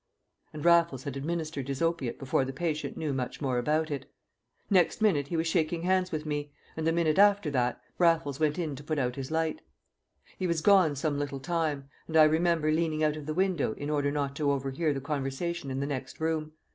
And 0.51 0.65
Raffles 0.65 1.03
had 1.03 1.15
administered 1.15 1.67
his 1.67 1.79
opiate 1.79 2.17
before 2.17 2.43
the 2.43 2.51
patient 2.51 2.97
knew 2.97 3.13
much 3.13 3.39
more 3.39 3.59
about 3.59 3.91
it; 3.91 4.07
next 4.67 4.99
minute 4.99 5.27
he 5.27 5.37
was 5.37 5.45
shaking 5.45 5.83
hands 5.83 6.11
with 6.11 6.25
me, 6.25 6.51
and 6.75 6.87
the 6.87 6.91
minute 6.91 7.19
after 7.19 7.51
that 7.51 7.79
Raffles 7.99 8.39
went 8.39 8.57
in 8.57 8.75
to 8.77 8.83
put 8.83 8.97
out 8.97 9.15
his 9.15 9.29
light. 9.29 9.61
He 10.39 10.47
was 10.47 10.61
gone 10.61 10.95
some 10.95 11.19
little 11.19 11.39
time; 11.39 11.87
and 12.07 12.17
I 12.17 12.23
remember 12.23 12.71
leaning 12.71 13.03
out 13.03 13.15
of 13.15 13.27
the 13.27 13.35
window 13.35 13.73
in 13.73 13.91
order 13.91 14.09
not 14.09 14.35
to 14.37 14.51
overhear 14.51 14.91
the 14.91 15.01
conversation 15.01 15.69
in 15.69 15.81
the 15.81 15.85
next 15.85 16.19
room. 16.19 16.53